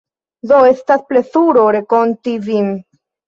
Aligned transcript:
Do, 0.51 0.61
estas 0.69 1.03
plezuro 1.11 1.67
renkonti 1.77 2.35
vin 2.47 2.73